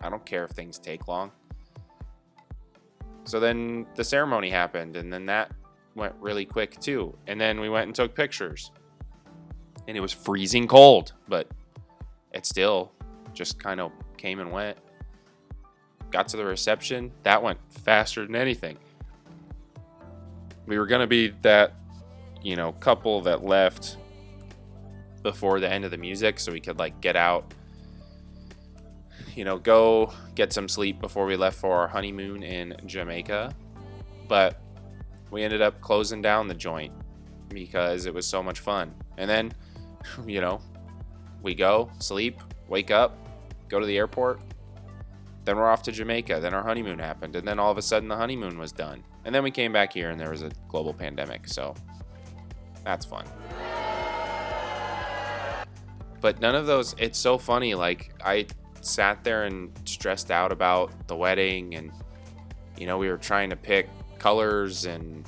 I 0.00 0.08
don't 0.08 0.24
care 0.24 0.44
if 0.44 0.52
things 0.52 0.78
take 0.78 1.06
long." 1.06 1.30
So 3.24 3.38
then 3.38 3.86
the 3.96 4.04
ceremony 4.04 4.48
happened, 4.48 4.96
and 4.96 5.12
then 5.12 5.26
that 5.26 5.52
went 5.94 6.14
really 6.20 6.44
quick 6.44 6.78
too. 6.80 7.16
And 7.26 7.40
then 7.40 7.60
we 7.60 7.68
went 7.68 7.86
and 7.86 7.94
took 7.94 8.14
pictures, 8.14 8.70
and 9.88 9.96
it 9.96 10.00
was 10.00 10.12
freezing 10.12 10.66
cold, 10.68 11.12
but 11.28 11.48
it 12.32 12.46
still 12.46 12.92
just 13.32 13.58
kind 13.58 13.80
of 13.80 13.92
came 14.16 14.40
and 14.40 14.50
went. 14.50 14.78
Got 16.10 16.28
to 16.28 16.36
the 16.36 16.44
reception, 16.44 17.12
that 17.22 17.42
went 17.42 17.58
faster 17.70 18.26
than 18.26 18.34
anything 18.34 18.76
we 20.70 20.78
were 20.78 20.86
going 20.86 21.00
to 21.00 21.06
be 21.08 21.34
that, 21.42 21.74
you 22.42 22.54
know, 22.54 22.70
couple 22.72 23.20
that 23.22 23.44
left 23.44 23.96
before 25.24 25.58
the 25.58 25.68
end 25.68 25.84
of 25.84 25.90
the 25.90 25.96
music 25.96 26.38
so 26.38 26.52
we 26.52 26.60
could 26.60 26.78
like 26.78 27.00
get 27.00 27.16
out, 27.16 27.52
you 29.34 29.44
know, 29.44 29.58
go 29.58 30.12
get 30.36 30.52
some 30.52 30.68
sleep 30.68 31.00
before 31.00 31.26
we 31.26 31.36
left 31.36 31.58
for 31.58 31.74
our 31.74 31.88
honeymoon 31.88 32.44
in 32.44 32.76
Jamaica. 32.86 33.52
But 34.28 34.60
we 35.30 35.42
ended 35.42 35.62
up 35.62 35.80
closing 35.80 36.20
down 36.22 36.48
the 36.48 36.54
joint 36.54 36.92
because 37.48 38.06
it 38.06 38.14
was 38.14 38.26
so 38.26 38.42
much 38.42 38.60
fun. 38.60 38.94
And 39.16 39.28
then, 39.28 39.52
you 40.26 40.40
know, 40.40 40.60
we 41.42 41.54
go, 41.54 41.90
sleep, 41.98 42.40
wake 42.68 42.90
up, 42.90 43.16
go 43.68 43.80
to 43.80 43.86
the 43.86 43.96
airport. 43.96 44.40
Then 45.44 45.56
we're 45.56 45.70
off 45.70 45.82
to 45.84 45.92
Jamaica. 45.92 46.40
Then 46.40 46.54
our 46.54 46.62
honeymoon 46.62 46.98
happened. 46.98 47.34
And 47.36 47.46
then 47.46 47.58
all 47.58 47.70
of 47.70 47.78
a 47.78 47.82
sudden 47.82 48.08
the 48.08 48.16
honeymoon 48.16 48.58
was 48.58 48.72
done. 48.72 49.02
And 49.24 49.34
then 49.34 49.42
we 49.42 49.50
came 49.50 49.72
back 49.72 49.92
here 49.92 50.10
and 50.10 50.20
there 50.20 50.30
was 50.30 50.42
a 50.42 50.50
global 50.68 50.92
pandemic. 50.92 51.48
So 51.48 51.74
that's 52.84 53.04
fun. 53.04 53.24
But 56.20 56.40
none 56.40 56.54
of 56.54 56.66
those, 56.66 56.94
it's 56.98 57.18
so 57.18 57.38
funny. 57.38 57.74
Like, 57.74 58.12
I 58.24 58.46
sat 58.80 59.24
there 59.24 59.44
and 59.44 59.72
stressed 59.84 60.30
out 60.30 60.52
about 60.52 61.08
the 61.08 61.16
wedding, 61.16 61.74
and, 61.74 61.92
you 62.76 62.86
know, 62.86 62.98
we 62.98 63.08
were 63.08 63.16
trying 63.16 63.50
to 63.50 63.56
pick 63.56 63.88
colors 64.20 64.84
and 64.84 65.24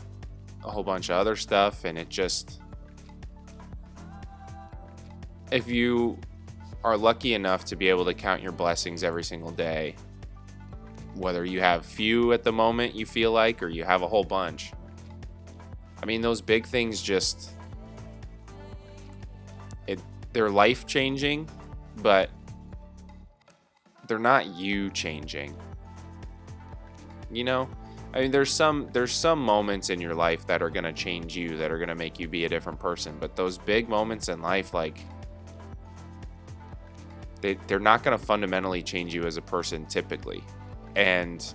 a 0.65 0.71
whole 0.71 0.85
bunch 0.85 1.09
of 1.11 1.17
other 1.17 1.35
stuff, 1.35 1.85
and 1.85 1.99
it 1.99 2.09
just. 2.09 2.61
If 5.51 5.69
you 5.69 6.19
are 6.85 6.97
lucky 6.97 7.35
enough 7.35 7.65
to 7.67 7.77
be 7.77 7.89
able 7.89 8.05
to 8.05 8.15
count 8.15 8.43
your 8.43 8.53
blessings 8.53 9.03
every 9.05 9.25
single 9.25 9.51
day 9.51 9.97
whether 11.15 11.45
you 11.45 11.61
have 11.61 11.85
few 11.85 12.33
at 12.33 12.43
the 12.43 12.53
moment 12.53 12.95
you 12.95 13.05
feel 13.05 13.33
like 13.33 13.63
or 13.63 13.69
you 13.69 13.85
have 13.85 14.03
a 14.03 14.09
whole 14.09 14.25
bunch. 14.25 14.73
I 16.03 16.07
mean, 16.07 16.21
those 16.21 16.41
big 16.41 16.67
things 16.67 17.03
just 17.03 17.51
it 19.87 20.01
they're 20.33 20.51
life 20.51 20.87
changing, 20.87 21.49
but 21.99 22.31
they're 24.09 24.19
not 24.19 24.47
you 24.47 24.91
changing. 24.91 25.55
You 27.31 27.45
know? 27.45 27.69
I 28.15 28.21
mean, 28.21 28.31
there's 28.31 28.53
some 28.53 28.89
there's 28.93 29.13
some 29.13 29.39
moments 29.39 29.91
in 29.91 30.01
your 30.01 30.15
life 30.15 30.47
that 30.47 30.63
are 30.63 30.71
to 30.85 30.93
change 30.93 31.37
you, 31.37 31.57
that 31.57 31.71
are 31.71 31.79
to 31.89 31.95
make 31.95 32.21
you 32.21 32.29
be 32.29 32.45
a 32.45 32.49
different 32.49 32.79
person, 32.79 33.17
but 33.19 33.37
those 33.37 33.59
big 33.59 33.89
moments 33.89 34.29
in 34.29 34.43
life 34.43 34.75
like 34.75 34.99
they, 37.41 37.59
they're 37.67 37.81
not 37.81 38.05
to 38.17 38.25
fundamentally 38.25 38.83
change 38.83 39.15
you 39.15 39.25
as 39.25 39.37
a 39.37 39.43
person 39.43 39.87
typically. 39.87 40.45
And 40.95 41.55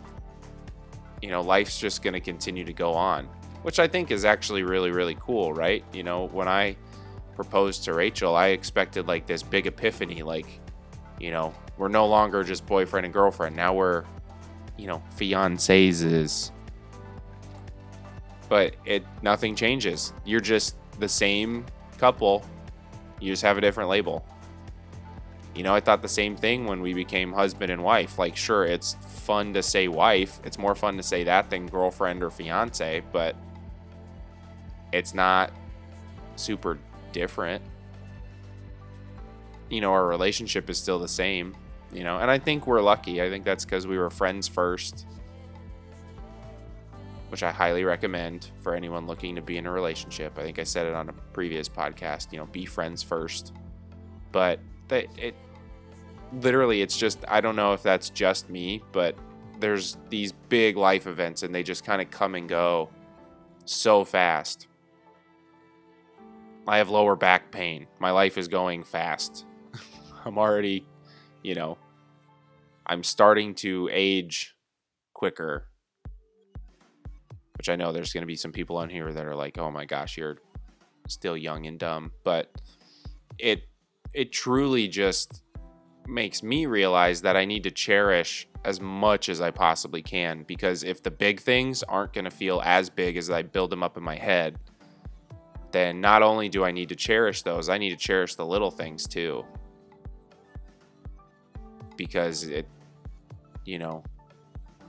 you 1.21 1.29
know 1.29 1.41
life's 1.41 1.79
just 1.79 2.01
to 2.13 2.19
continue 2.19 2.63
to 2.63 2.73
go 2.73 2.93
on 2.93 3.25
which 3.63 3.79
i 3.79 3.87
think 3.87 4.11
is 4.11 4.23
actually 4.23 4.61
really 4.61 4.91
really 4.91 5.17
cool 5.19 5.51
right? 5.51 5.83
You 5.91 6.03
know 6.03 6.27
when 6.27 6.47
i 6.47 6.75
proposed 7.35 7.83
to 7.85 7.93
rachel 7.93 8.35
i 8.35 8.49
expected 8.49 9.07
like 9.07 9.25
this 9.25 9.41
big 9.41 9.65
epiphany 9.65 10.21
like 10.21 10.45
you 11.19 11.31
know 11.31 11.55
we're 11.77 11.87
no 11.87 12.07
longer 12.07 12.43
just 12.43 12.65
boyfriend 12.65 13.05
and 13.05 13.13
girlfriend. 13.13 13.55
Now 13.55 13.73
we're 13.73 14.03
you 14.77 14.87
know 14.87 15.01
fiancés 15.17 16.03
is 16.03 16.51
but 18.49 18.75
it 18.85 19.03
nothing 19.21 19.55
changes 19.55 20.13
you're 20.25 20.39
just 20.39 20.75
the 20.99 21.09
same 21.09 21.65
couple 21.97 22.45
you 23.19 23.31
just 23.31 23.43
have 23.43 23.57
a 23.57 23.61
different 23.61 23.89
label 23.89 24.23
you 25.57 25.63
know, 25.63 25.73
I 25.73 25.79
thought 25.79 26.03
the 26.03 26.07
same 26.07 26.35
thing 26.35 26.67
when 26.67 26.81
we 26.81 26.93
became 26.93 27.33
husband 27.33 27.71
and 27.71 27.83
wife. 27.83 28.19
Like, 28.19 28.37
sure, 28.37 28.63
it's 28.63 28.93
fun 28.93 29.55
to 29.55 29.63
say 29.63 29.87
wife. 29.87 30.39
It's 30.45 30.59
more 30.59 30.75
fun 30.75 30.97
to 30.97 31.03
say 31.03 31.23
that 31.23 31.49
than 31.49 31.65
girlfriend 31.65 32.21
or 32.21 32.29
fiance, 32.29 33.01
but 33.11 33.35
it's 34.93 35.15
not 35.15 35.51
super 36.35 36.77
different. 37.11 37.63
You 39.71 39.81
know, 39.81 39.91
our 39.91 40.05
relationship 40.05 40.69
is 40.69 40.77
still 40.77 40.99
the 40.99 41.07
same, 41.07 41.55
you 41.91 42.03
know, 42.03 42.19
and 42.19 42.29
I 42.29 42.39
think 42.39 42.67
we're 42.67 42.81
lucky. 42.81 43.21
I 43.21 43.29
think 43.29 43.45
that's 43.45 43.65
because 43.65 43.87
we 43.87 43.97
were 43.97 44.09
friends 44.09 44.47
first, 44.47 45.05
which 47.29 47.43
I 47.43 47.51
highly 47.51 47.83
recommend 47.83 48.51
for 48.61 48.75
anyone 48.75 49.07
looking 49.07 49.35
to 49.35 49.41
be 49.41 49.57
in 49.57 49.65
a 49.65 49.71
relationship. 49.71 50.37
I 50.37 50.43
think 50.43 50.59
I 50.59 50.63
said 50.63 50.87
it 50.87 50.93
on 50.93 51.09
a 51.09 51.13
previous 51.33 51.69
podcast, 51.69 52.31
you 52.31 52.39
know, 52.39 52.45
be 52.45 52.65
friends 52.65 53.01
first. 53.03 53.53
But 54.31 54.59
that 54.89 55.05
it 55.17 55.35
literally 56.33 56.81
it's 56.81 56.97
just 56.97 57.23
I 57.27 57.41
don't 57.41 57.55
know 57.55 57.73
if 57.73 57.83
that's 57.83 58.09
just 58.09 58.49
me, 58.49 58.83
but 58.91 59.15
there's 59.59 59.97
these 60.09 60.31
big 60.31 60.77
life 60.77 61.07
events 61.07 61.43
and 61.43 61.53
they 61.53 61.63
just 61.63 61.83
kind 61.83 62.01
of 62.01 62.11
come 62.11 62.35
and 62.35 62.47
go 62.47 62.89
so 63.65 64.03
fast. 64.03 64.67
I 66.67 66.77
have 66.77 66.89
lower 66.89 67.15
back 67.15 67.51
pain. 67.51 67.87
My 67.99 68.11
life 68.11 68.37
is 68.37 68.47
going 68.47 68.83
fast. 68.83 69.45
I'm 70.25 70.37
already, 70.37 70.85
you 71.47 71.55
know, 71.55 71.77
I'm 72.85 73.03
starting 73.03 73.55
to 73.55 73.89
age 73.89 74.53
quicker. 75.13 75.69
Which 77.57 77.69
I 77.69 77.77
know 77.77 77.93
there's 77.93 78.11
going 78.11 78.21
to 78.23 78.27
be 78.27 78.35
some 78.35 78.51
people 78.51 78.75
on 78.75 78.89
here 78.89 79.13
that 79.13 79.25
are 79.25 79.35
like, 79.35 79.57
"Oh 79.57 79.71
my 79.71 79.85
gosh, 79.85 80.17
you're 80.17 80.37
still 81.07 81.37
young 81.37 81.65
and 81.65 81.79
dumb." 81.79 82.11
But 82.25 82.51
it 83.39 83.63
it 84.13 84.33
truly 84.33 84.89
just 84.89 85.41
makes 86.05 86.43
me 86.43 86.65
realize 86.65 87.21
that 87.21 87.37
I 87.37 87.45
need 87.45 87.63
to 87.63 87.71
cherish 87.71 88.47
as 88.65 88.81
much 88.81 89.29
as 89.29 89.39
I 89.39 89.51
possibly 89.51 90.01
can 90.01 90.43
because 90.43 90.83
if 90.83 91.01
the 91.01 91.11
big 91.11 91.39
things 91.39 91.83
aren't 91.83 92.13
going 92.13 92.25
to 92.25 92.31
feel 92.31 92.61
as 92.63 92.89
big 92.89 93.15
as 93.15 93.29
I 93.29 93.41
build 93.41 93.69
them 93.69 93.83
up 93.83 93.97
in 93.97 94.03
my 94.03 94.15
head, 94.15 94.57
then 95.71 96.01
not 96.01 96.21
only 96.23 96.49
do 96.49 96.65
I 96.65 96.71
need 96.71 96.89
to 96.89 96.95
cherish 96.95 97.41
those, 97.41 97.69
I 97.69 97.77
need 97.77 97.91
to 97.91 97.97
cherish 97.97 98.35
the 98.35 98.45
little 98.45 98.71
things 98.71 99.07
too. 99.07 99.45
Because 101.97 102.43
it, 102.43 102.67
you 103.65 103.79
know, 103.79 104.03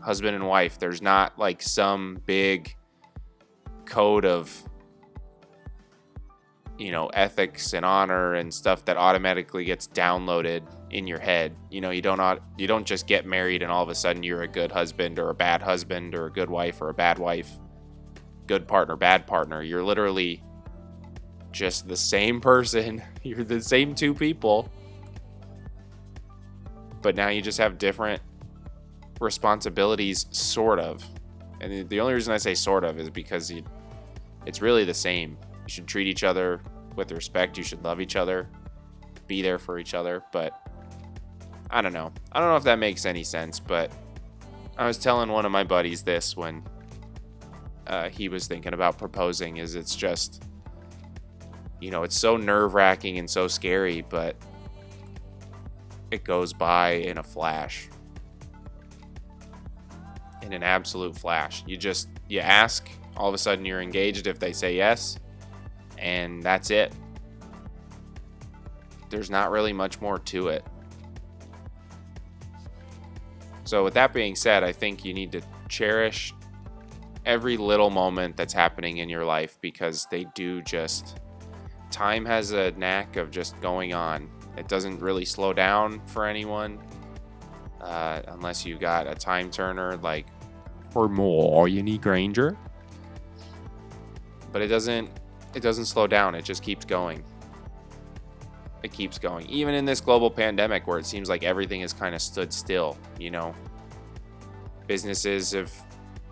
husband 0.01 0.37
and 0.37 0.47
wife, 0.47 0.79
there's 0.79 1.03
not 1.03 1.39
like 1.39 1.63
some 1.63 2.21
big 2.27 2.75
code 3.85 4.25
of 4.25 4.65
you 6.79 6.93
know 6.93 7.09
ethics 7.09 7.73
and 7.73 7.85
honor 7.85 8.35
and 8.35 8.53
stuff 8.55 8.85
that 8.85 8.97
automatically 8.97 9.65
gets 9.65 9.89
downloaded 9.89 10.63
in 10.91 11.07
your 11.07 11.19
head. 11.19 11.57
You 11.71 11.81
know 11.81 11.91
you 11.91 12.03
don't 12.03 12.41
you 12.57 12.67
don't 12.67 12.87
just 12.87 13.07
get 13.07 13.27
married 13.27 13.63
and 13.63 13.73
all 13.73 13.83
of 13.83 13.89
a 13.89 13.95
sudden 13.95 14.23
you're 14.23 14.43
a 14.43 14.49
good 14.49 14.71
husband 14.71 15.19
or 15.19 15.31
a 15.31 15.35
bad 15.35 15.63
husband 15.63 16.15
or 16.15 16.27
a 16.27 16.31
good 16.31 16.49
wife 16.49 16.81
or 16.81 16.91
a 16.91 16.95
bad 16.95 17.19
wife 17.19 17.51
good 18.49 18.67
partner 18.67 18.97
bad 18.97 19.27
partner. 19.27 19.63
You're 19.63 19.85
literally 19.85 20.43
just 21.53 21.87
the 21.87 21.97
same 21.97 22.41
person. 22.41 23.03
You're 23.23 23.45
the 23.45 23.61
same 23.61 23.95
two 23.95 24.15
people 24.15 24.71
but 27.03 27.15
now 27.15 27.29
you 27.29 27.43
just 27.43 27.59
have 27.59 27.79
different 27.79 28.21
responsibilities 29.21 30.27
sort 30.31 30.79
of 30.79 31.05
and 31.61 31.89
the 31.89 32.01
only 32.01 32.15
reason 32.15 32.33
i 32.33 32.37
say 32.37 32.55
sort 32.55 32.85
of 32.85 32.99
is 32.99 33.11
because 33.11 33.51
you, 33.51 33.63
it's 34.47 34.63
really 34.63 34.85
the 34.85 34.95
same 34.95 35.37
you 35.69 35.69
should 35.69 35.87
treat 35.87 36.07
each 36.07 36.25
other 36.25 36.61
with 36.99 37.13
respect. 37.13 37.57
You 37.57 37.65
should 37.65 37.83
love 37.83 38.01
each 38.01 38.17
other, 38.17 38.49
be 39.27 39.41
there 39.41 39.59
for 39.59 39.79
each 39.79 39.95
other. 39.95 40.23
But 40.33 40.53
I 41.71 41.81
don't 41.81 41.95
know. 41.95 42.13
I 42.33 42.41
don't 42.41 42.51
know 42.51 42.57
if 42.57 42.65
that 42.65 42.79
makes 42.79 43.07
any 43.07 43.25
sense, 43.25 43.59
but 43.59 43.91
I 44.77 44.87
was 44.87 44.99
telling 44.99 45.31
one 45.31 45.47
of 45.47 45.53
my 45.53 45.65
buddies 45.65 46.03
this 46.03 46.37
when 46.37 46.63
uh, 47.87 48.09
he 48.11 48.29
was 48.29 48.47
thinking 48.47 48.75
about 48.75 48.99
proposing. 48.99 49.59
Is 49.59 49.75
it's 49.75 49.97
just, 49.97 50.43
you 51.81 51.91
know, 51.91 52.03
it's 52.03 52.19
so 52.19 52.37
nerve 52.37 52.75
wracking 52.75 53.19
and 53.19 53.29
so 53.31 53.49
scary, 53.49 54.03
but 54.09 54.37
it 56.11 56.25
goes 56.25 56.53
by 56.53 56.93
in 56.93 57.19
a 57.19 57.23
flash. 57.23 57.89
In 60.43 60.53
an 60.53 60.63
absolute 60.63 61.17
flash. 61.17 61.63
You 61.67 61.77
just, 61.77 62.09
you 62.29 62.41
ask, 62.41 62.89
all 63.17 63.29
of 63.29 63.35
a 63.35 63.39
sudden 63.39 63.65
you're 63.65 63.81
engaged 63.81 64.27
if 64.27 64.39
they 64.39 64.53
say 64.53 64.77
yes, 64.77 65.19
and 65.99 66.43
that's 66.43 66.71
it. 66.71 66.95
There's 69.11 69.31
not 69.31 69.51
really 69.51 69.73
much 69.73 70.01
more 70.01 70.19
to 70.19 70.49
it. 70.49 70.65
So, 73.65 73.85
with 73.85 73.95
that 73.95 74.15
being 74.15 74.35
said, 74.35 74.65
I 74.65 74.73
think 74.73 75.05
you 75.05 75.13
need 75.13 75.33
to 75.33 75.43
cherish 75.69 76.35
every 77.27 77.59
little 77.59 77.91
moment 77.91 78.37
that's 78.37 78.55
happening 78.55 78.99
in 78.99 79.09
your 79.09 79.25
life 79.25 79.59
because 79.61 80.07
they 80.11 80.25
do 80.35 80.63
just. 80.63 81.21
Time 81.91 82.25
has 82.25 82.53
a 82.53 82.71
knack 82.73 83.17
of 83.17 83.31
just 83.31 83.61
going 83.61 83.93
on. 83.95 84.31
It 84.59 84.69
doesn't 84.69 85.01
really 85.01 85.25
slow 85.25 85.53
down 85.53 86.01
for 86.07 86.27
anyone 86.27 86.79
uh, 87.81 88.23
unless 88.29 88.67
you 88.67 88.77
got 88.77 89.07
a 89.07 89.15
time 89.15 89.51
turner 89.51 89.97
like 89.99 90.27
Hermione 90.93 91.99
Granger. 91.99 92.57
But 94.53 94.63
it 94.63 94.69
doesn't. 94.69 95.11
It 95.55 95.63
doesn't 95.63 95.87
slow 95.87 96.07
down. 96.07 96.35
It 96.35 96.45
just 96.45 96.63
keeps 96.63 96.85
going. 96.85 97.25
It 98.83 98.93
keeps 98.93 99.19
going. 99.19 99.47
Even 99.49 99.75
in 99.75 99.85
this 99.85 100.01
global 100.01 100.31
pandemic 100.31 100.87
where 100.87 100.99
it 100.99 101.07
seems 101.07 101.29
like 101.29 101.43
everything 101.43 101.81
has 101.81 101.93
kind 101.93 102.15
of 102.15 102.21
stood 102.21 102.53
still, 102.53 102.97
you 103.19 103.31
know. 103.31 103.55
Businesses 104.87 105.53
have 105.53 105.73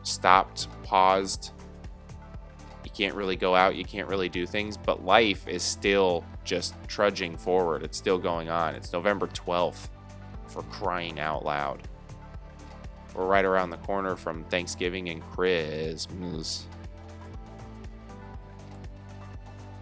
stopped, 0.03 0.69
paused. 0.83 1.53
You 2.85 2.91
can't 2.91 3.15
really 3.15 3.37
go 3.37 3.55
out, 3.55 3.75
you 3.75 3.85
can't 3.85 4.09
really 4.09 4.29
do 4.29 4.47
things, 4.47 4.77
but 4.77 5.05
life 5.05 5.49
is 5.49 5.63
still 5.63 6.25
just 6.47 6.75
trudging 6.87 7.37
forward. 7.37 7.83
It's 7.83 7.99
still 7.99 8.19
going 8.19 8.49
on. 8.49 8.75
It's 8.75 8.93
November 8.93 9.27
12th 9.27 9.89
for 10.47 10.63
crying 10.65 11.21
out 11.21 11.45
loud. 11.45 11.83
We're 13.15 13.27
right 13.27 13.45
around 13.45 13.71
the 13.71 13.79
corner 13.79 14.15
from 14.15 14.45
Thanksgiving 14.45 15.09
and 15.09 15.23
Christmas. 15.33 16.67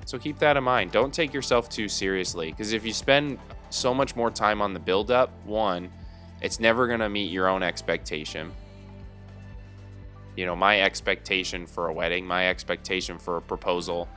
So 0.06 0.18
keep 0.18 0.38
that 0.38 0.56
in 0.56 0.64
mind. 0.64 0.92
Don't 0.92 1.12
take 1.12 1.34
yourself 1.34 1.68
too 1.68 1.88
seriously 1.88 2.50
because 2.50 2.72
if 2.72 2.84
you 2.84 2.92
spend 2.92 3.38
so 3.70 3.92
much 3.92 4.16
more 4.16 4.30
time 4.30 4.62
on 4.62 4.72
the 4.72 4.80
build 4.80 5.10
up, 5.10 5.30
one, 5.44 5.90
it's 6.40 6.60
never 6.60 6.86
going 6.86 7.00
to 7.00 7.08
meet 7.08 7.30
your 7.30 7.48
own 7.48 7.62
expectation. 7.62 8.52
You 10.36 10.46
know, 10.46 10.56
my 10.56 10.82
expectation 10.82 11.66
for 11.66 11.88
a 11.88 11.92
wedding, 11.92 12.26
my 12.26 12.48
expectation 12.48 13.18
for 13.18 13.36
a 13.36 13.42
proposal 13.42 14.08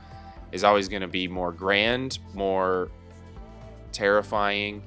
is 0.52 0.64
always 0.64 0.88
going 0.88 1.02
to 1.02 1.08
be 1.08 1.28
more 1.28 1.52
grand, 1.52 2.18
more 2.34 2.90
terrifying 3.92 4.82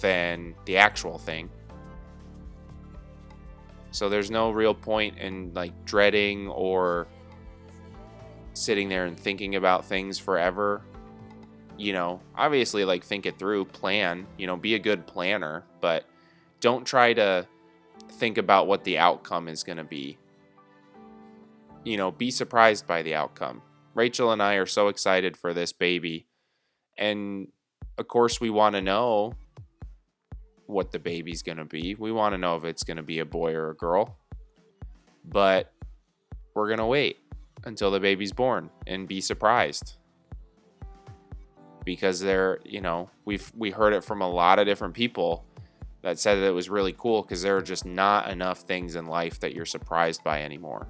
than 0.00 0.54
the 0.64 0.76
actual 0.76 1.18
thing. 1.18 1.48
So 3.90 4.08
there's 4.08 4.30
no 4.30 4.50
real 4.50 4.74
point 4.74 5.18
in 5.18 5.52
like 5.54 5.72
dreading 5.84 6.48
or 6.48 7.06
sitting 8.52 8.88
there 8.88 9.06
and 9.06 9.18
thinking 9.18 9.54
about 9.54 9.84
things 9.84 10.18
forever. 10.18 10.82
You 11.78 11.92
know, 11.92 12.20
obviously, 12.36 12.84
like 12.84 13.04
think 13.04 13.26
it 13.26 13.38
through, 13.38 13.66
plan, 13.66 14.26
you 14.38 14.46
know, 14.46 14.56
be 14.56 14.74
a 14.74 14.78
good 14.78 15.06
planner, 15.06 15.64
but 15.80 16.04
don't 16.60 16.86
try 16.86 17.12
to 17.12 17.46
think 18.12 18.38
about 18.38 18.66
what 18.66 18.84
the 18.84 18.98
outcome 18.98 19.48
is 19.48 19.62
going 19.62 19.78
to 19.78 19.84
be. 19.84 20.18
You 21.84 21.96
know, 21.96 22.10
be 22.10 22.30
surprised 22.30 22.86
by 22.86 23.02
the 23.02 23.14
outcome. 23.14 23.62
Rachel 23.96 24.30
and 24.30 24.42
I 24.42 24.56
are 24.56 24.66
so 24.66 24.88
excited 24.88 25.38
for 25.38 25.54
this 25.54 25.72
baby. 25.72 26.26
And 26.98 27.48
of 27.96 28.06
course, 28.06 28.38
we 28.42 28.50
want 28.50 28.74
to 28.74 28.82
know 28.82 29.32
what 30.66 30.92
the 30.92 30.98
baby's 30.98 31.42
going 31.42 31.56
to 31.56 31.64
be. 31.64 31.94
We 31.94 32.12
want 32.12 32.34
to 32.34 32.38
know 32.38 32.56
if 32.56 32.64
it's 32.64 32.84
going 32.84 32.98
to 32.98 33.02
be 33.02 33.20
a 33.20 33.24
boy 33.24 33.54
or 33.54 33.70
a 33.70 33.74
girl. 33.74 34.18
But 35.24 35.72
we're 36.54 36.66
going 36.66 36.78
to 36.78 36.86
wait 36.86 37.20
until 37.64 37.90
the 37.90 37.98
baby's 37.98 38.32
born 38.32 38.68
and 38.86 39.08
be 39.08 39.22
surprised. 39.22 39.96
Because 41.82 42.20
they're, 42.20 42.58
you 42.66 42.82
know, 42.82 43.08
we've 43.24 43.50
we 43.56 43.70
heard 43.70 43.94
it 43.94 44.04
from 44.04 44.20
a 44.20 44.28
lot 44.28 44.58
of 44.58 44.66
different 44.66 44.92
people 44.92 45.46
that 46.02 46.18
said 46.18 46.34
that 46.34 46.46
it 46.46 46.54
was 46.54 46.68
really 46.68 46.94
cool 46.98 47.22
because 47.22 47.40
there 47.40 47.56
are 47.56 47.62
just 47.62 47.86
not 47.86 48.30
enough 48.30 48.60
things 48.60 48.94
in 48.94 49.06
life 49.06 49.40
that 49.40 49.54
you're 49.54 49.64
surprised 49.64 50.22
by 50.22 50.42
anymore. 50.42 50.86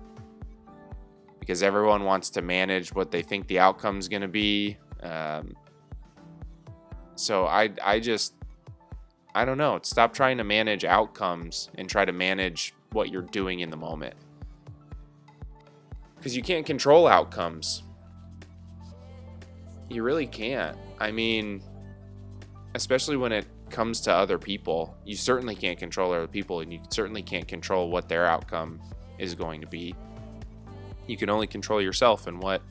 Because 1.47 1.63
everyone 1.63 2.03
wants 2.03 2.29
to 2.31 2.43
manage 2.43 2.93
what 2.93 3.13
they 3.13 3.23
think 3.23 3.47
the 3.47 3.61
outcome 3.61 3.99
is 3.99 4.09
going 4.09 4.23
to 4.23 4.29
be. 4.29 4.77
Um, 5.01 5.55
so 7.15 7.47
I 7.47 7.71
I 7.85 8.01
just 8.01 8.35
I 9.33 9.45
don't 9.45 9.59
know. 9.59 9.79
Stop 9.83 10.13
trying 10.13 10.39
to 10.39 10.45
manage 10.45 10.85
outcomes 10.85 11.71
and 11.77 11.89
try 11.89 12.05
to 12.05 12.13
manage 12.13 12.75
what 12.91 13.11
you're 13.11 13.23
doing 13.23 13.61
in 13.61 13.71
the 13.71 13.77
moment 13.77 14.17
because 16.17 16.37
you 16.37 16.43
can't 16.43 16.67
control 16.67 17.07
outcomes. 17.07 17.85
You 19.89 20.03
really 20.03 20.27
can't. 20.27 20.77
I 20.99 21.13
mean, 21.13 21.63
especially 22.75 23.17
when 23.17 23.31
it 23.31 23.47
comes 23.71 24.01
to 24.01 24.13
other 24.13 24.37
people, 24.37 24.97
you 25.05 25.15
certainly 25.15 25.55
can't 25.55 25.79
control 25.79 26.13
other 26.13 26.27
people, 26.27 26.61
and 26.61 26.73
you 26.73 26.81
certainly 26.91 27.23
can't 27.23 27.47
control 27.47 27.91
what 27.91 28.09
their 28.09 28.27
outcome 28.27 28.81
is 29.21 29.37
going 29.37 29.61
to 29.61 29.69
be. 29.69 29.95
You 31.07 31.17
can 31.17 31.31
only 31.31 31.47
control 31.47 31.81
yourself 31.81 32.27
and 32.27 32.41
what 32.41 32.63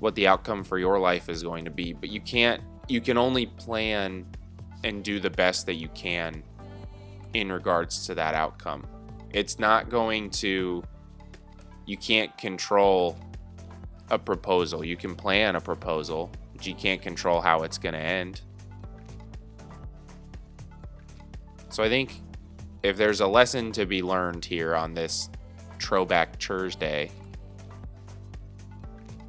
what 0.00 0.14
the 0.14 0.28
outcome 0.28 0.62
for 0.62 0.78
your 0.78 0.98
life 0.98 1.28
is 1.28 1.42
going 1.42 1.64
to 1.64 1.70
be, 1.70 1.92
but 1.92 2.08
you 2.08 2.20
can't 2.20 2.62
you 2.88 3.00
can 3.00 3.18
only 3.18 3.46
plan 3.46 4.26
and 4.84 5.02
do 5.02 5.20
the 5.20 5.30
best 5.30 5.66
that 5.66 5.74
you 5.74 5.88
can 5.88 6.42
in 7.34 7.50
regards 7.50 8.06
to 8.06 8.14
that 8.14 8.34
outcome. 8.34 8.86
It's 9.32 9.58
not 9.58 9.88
going 9.88 10.30
to 10.30 10.82
you 11.86 11.96
can't 11.96 12.36
control 12.38 13.18
a 14.10 14.18
proposal. 14.18 14.84
You 14.84 14.96
can 14.96 15.14
plan 15.14 15.56
a 15.56 15.60
proposal, 15.60 16.30
but 16.54 16.66
you 16.66 16.74
can't 16.74 17.00
control 17.00 17.40
how 17.40 17.62
it's 17.62 17.78
going 17.78 17.94
to 17.94 18.00
end. 18.00 18.42
So 21.70 21.82
I 21.82 21.88
think 21.88 22.22
if 22.82 22.96
there's 22.96 23.20
a 23.20 23.26
lesson 23.26 23.72
to 23.72 23.86
be 23.86 24.02
learned 24.02 24.44
here 24.44 24.74
on 24.74 24.94
this 24.94 25.30
Throwback 25.80 26.40
Thursday, 26.40 27.10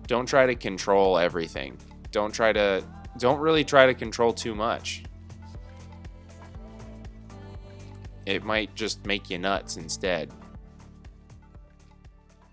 don't 0.07 0.25
try 0.25 0.45
to 0.45 0.55
control 0.55 1.17
everything. 1.17 1.77
Don't 2.11 2.33
try 2.33 2.51
to 2.51 2.83
don't 3.17 3.39
really 3.39 3.63
try 3.63 3.85
to 3.85 3.93
control 3.93 4.33
too 4.33 4.55
much. 4.55 5.03
It 8.25 8.43
might 8.43 8.73
just 8.75 9.05
make 9.05 9.29
you 9.29 9.37
nuts 9.37 9.77
instead. 9.77 10.31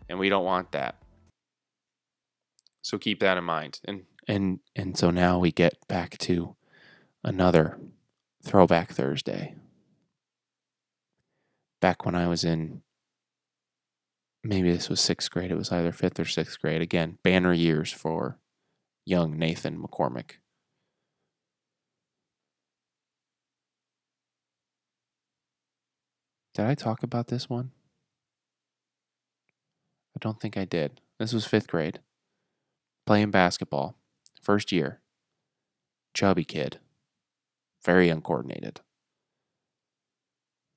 And 0.08 0.18
we 0.18 0.28
don't 0.28 0.44
want 0.44 0.72
that. 0.72 0.96
So 2.82 2.98
keep 2.98 3.20
that 3.20 3.38
in 3.38 3.44
mind. 3.44 3.80
And 3.84 4.04
and 4.28 4.60
and 4.74 4.96
so 4.96 5.10
now 5.10 5.38
we 5.38 5.50
get 5.50 5.74
back 5.88 6.18
to 6.18 6.56
another 7.24 7.78
throwback 8.44 8.92
Thursday. 8.92 9.54
Back 11.80 12.04
when 12.04 12.14
I 12.14 12.26
was 12.26 12.44
in 12.44 12.82
maybe 14.46 14.70
this 14.72 14.88
was 14.88 15.00
sixth 15.00 15.30
grade, 15.30 15.50
it 15.50 15.56
was 15.56 15.72
either 15.72 15.92
fifth 15.92 16.20
or 16.20 16.24
sixth 16.24 16.60
grade. 16.60 16.80
Again, 16.80 17.18
banner 17.22 17.52
years 17.52 17.92
for 17.92 18.38
young 19.04 19.38
Nathan 19.38 19.78
McCormick. 19.78 20.32
Did 26.54 26.64
I 26.64 26.74
talk 26.74 27.02
about 27.02 27.28
this 27.28 27.50
one? 27.50 27.72
I 30.16 30.18
don't 30.20 30.40
think 30.40 30.56
I 30.56 30.64
did. 30.64 31.02
This 31.18 31.34
was 31.34 31.44
fifth 31.44 31.68
grade. 31.68 32.00
Playing 33.04 33.30
basketball. 33.30 33.96
First 34.42 34.72
year. 34.72 35.00
Chubby 36.14 36.44
kid. 36.44 36.78
Very 37.84 38.08
uncoordinated. 38.08 38.80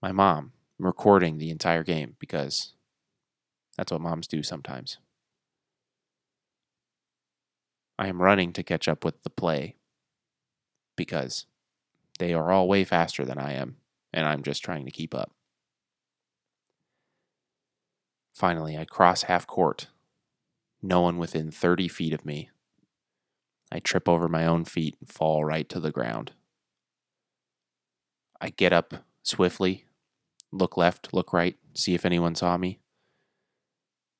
My 0.01 0.11
mom 0.11 0.51
recording 0.77 1.37
the 1.37 1.49
entire 1.49 1.83
game 1.83 2.15
because 2.19 2.73
that's 3.79 3.93
what 3.93 4.01
moms 4.01 4.27
do 4.27 4.43
sometimes. 4.43 4.97
I 7.97 8.09
am 8.09 8.21
running 8.21 8.51
to 8.51 8.61
catch 8.61 8.89
up 8.89 9.05
with 9.05 9.23
the 9.23 9.29
play 9.29 9.77
because 10.97 11.45
they 12.19 12.33
are 12.33 12.51
all 12.51 12.67
way 12.67 12.83
faster 12.83 13.23
than 13.23 13.37
I 13.37 13.53
am, 13.53 13.77
and 14.11 14.25
I'm 14.25 14.43
just 14.43 14.65
trying 14.65 14.83
to 14.83 14.91
keep 14.91 15.15
up. 15.15 15.31
Finally, 18.33 18.77
I 18.77 18.83
cross 18.83 19.21
half 19.23 19.47
court. 19.47 19.87
No 20.81 20.99
one 20.99 21.17
within 21.17 21.49
30 21.49 21.87
feet 21.87 22.11
of 22.11 22.25
me. 22.25 22.49
I 23.71 23.79
trip 23.79 24.09
over 24.09 24.27
my 24.27 24.45
own 24.45 24.65
feet 24.65 24.97
and 24.99 25.09
fall 25.09 25.45
right 25.45 25.69
to 25.69 25.79
the 25.79 25.91
ground. 25.91 26.33
I 28.41 28.49
get 28.49 28.73
up 28.73 29.05
swiftly, 29.23 29.85
look 30.51 30.75
left, 30.75 31.13
look 31.13 31.31
right, 31.31 31.55
see 31.73 31.93
if 31.93 32.05
anyone 32.05 32.35
saw 32.35 32.57
me. 32.57 32.79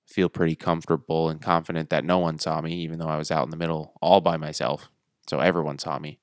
Feel 0.09 0.27
pretty 0.27 0.55
comfortable 0.55 1.29
and 1.29 1.39
confident 1.39 1.91
that 1.91 2.03
no 2.03 2.17
one 2.17 2.39
saw 2.39 2.61
me, 2.61 2.73
even 2.77 2.97
though 2.97 3.07
I 3.07 3.17
was 3.17 3.29
out 3.29 3.43
in 3.43 3.51
the 3.51 3.57
middle 3.57 3.93
all 4.01 4.21
by 4.21 4.37
myself. 4.37 4.89
So 5.27 5.39
everyone 5.39 5.77
saw 5.77 5.99
me. 5.99 6.19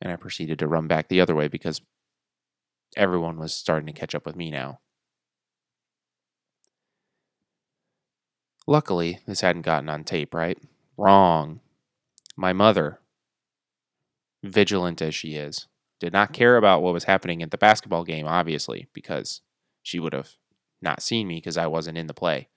And 0.00 0.10
I 0.10 0.16
proceeded 0.16 0.58
to 0.60 0.66
run 0.66 0.86
back 0.88 1.08
the 1.08 1.20
other 1.20 1.34
way 1.34 1.48
because 1.48 1.82
everyone 2.96 3.38
was 3.38 3.54
starting 3.54 3.86
to 3.86 3.92
catch 3.92 4.14
up 4.14 4.24
with 4.24 4.34
me 4.34 4.50
now. 4.50 4.80
Luckily, 8.66 9.20
this 9.26 9.42
hadn't 9.42 9.62
gotten 9.62 9.90
on 9.90 10.04
tape, 10.04 10.34
right? 10.34 10.58
Wrong. 10.96 11.60
My 12.34 12.54
mother, 12.54 13.00
vigilant 14.42 15.02
as 15.02 15.14
she 15.14 15.34
is, 15.34 15.68
did 16.00 16.12
not 16.14 16.32
care 16.32 16.56
about 16.56 16.82
what 16.82 16.94
was 16.94 17.04
happening 17.04 17.42
at 17.42 17.50
the 17.50 17.58
basketball 17.58 18.04
game, 18.04 18.26
obviously, 18.26 18.88
because 18.94 19.42
she 19.82 20.00
would 20.00 20.14
have 20.14 20.36
not 20.86 21.02
seen 21.02 21.26
me 21.26 21.34
because 21.34 21.58
I 21.58 21.66
wasn't 21.66 21.98
in 21.98 22.06
the 22.06 22.14
play. 22.14 22.48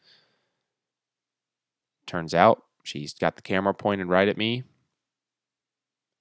Turns 2.05 2.33
out 2.33 2.63
she's 2.83 3.13
got 3.13 3.35
the 3.35 3.41
camera 3.41 3.73
pointed 3.73 4.07
right 4.07 4.27
at 4.27 4.37
me, 4.37 4.63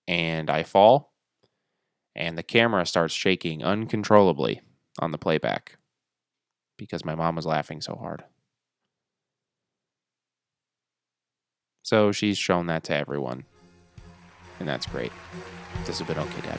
and 0.09 0.51
I 0.51 0.63
fall, 0.65 1.13
and 2.17 2.37
the 2.37 2.43
camera 2.43 2.85
starts 2.87 3.15
shaking 3.15 3.63
uncontrollably 3.63 4.61
on 4.99 5.13
the 5.13 5.19
playback 5.19 5.77
because 6.77 7.05
my 7.05 7.15
mom 7.15 7.37
was 7.37 7.47
laughing 7.47 7.81
so 7.81 7.95
hard. 7.95 8.25
So 11.83 12.13
she's 12.13 12.37
shown 12.37 12.67
that 12.67 12.85
to 12.85 12.97
everyone. 12.97 13.45
And 14.61 14.69
that's 14.69 14.87
great. 14.87 15.13
This 15.87 16.01
has 16.01 16.07
been 16.07 16.19
OK 16.19 16.41
Dad. 16.43 16.59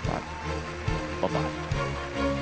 Bye 1.22 1.28
bye. 1.28 2.36